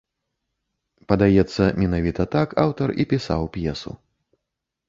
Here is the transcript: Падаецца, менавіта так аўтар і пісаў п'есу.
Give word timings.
Падаецца, 1.11 1.61
менавіта 1.83 2.27
так 2.37 2.57
аўтар 2.65 2.89
і 3.05 3.07
пісаў 3.15 3.41
п'есу. 3.59 3.91